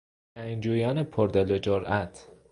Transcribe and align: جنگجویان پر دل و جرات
جنگجویان 0.37 1.03
پر 1.03 1.27
دل 1.27 1.51
و 1.51 1.57
جرات 1.57 2.27